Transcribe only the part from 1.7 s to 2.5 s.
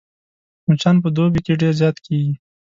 زيات کېږي